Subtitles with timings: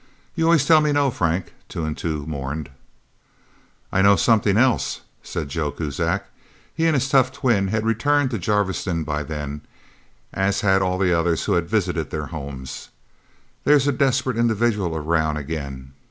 [0.33, 2.71] "You always tell me no, Frank," Two and Two mourned.
[3.91, 6.25] "I know something else," said Joe Kuzak
[6.73, 9.61] he and his tough twin had returned to Jarviston by then,
[10.33, 12.89] as had all the others who had visited their homes.
[13.63, 15.93] "There's a desperate individual around, again.